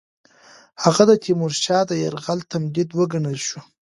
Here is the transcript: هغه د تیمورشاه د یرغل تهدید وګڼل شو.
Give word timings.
هغه 0.83 1.03
د 1.07 1.11
تیمورشاه 1.23 1.83
د 1.87 1.91
یرغل 2.03 2.39
تهدید 2.51 2.89
وګڼل 2.97 3.37
شو. 3.47 3.59